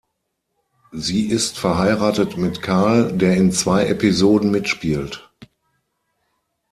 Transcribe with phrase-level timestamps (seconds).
[0.91, 5.29] Sie ist verheiratet mit Carl, der in zwei Episoden mitspielt.